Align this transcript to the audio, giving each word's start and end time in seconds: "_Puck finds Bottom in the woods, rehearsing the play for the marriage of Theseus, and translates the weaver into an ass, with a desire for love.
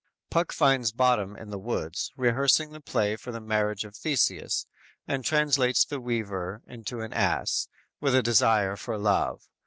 "_Puck 0.31 0.51
finds 0.51 0.91
Bottom 0.91 1.35
in 1.37 1.51
the 1.51 1.59
woods, 1.59 2.11
rehearsing 2.17 2.71
the 2.71 2.81
play 2.81 3.15
for 3.15 3.31
the 3.31 3.39
marriage 3.39 3.85
of 3.85 3.95
Theseus, 3.95 4.65
and 5.07 5.23
translates 5.23 5.85
the 5.85 6.01
weaver 6.01 6.63
into 6.65 7.01
an 7.01 7.13
ass, 7.13 7.67
with 7.99 8.15
a 8.15 8.23
desire 8.23 8.75
for 8.75 8.97
love. 8.97 9.43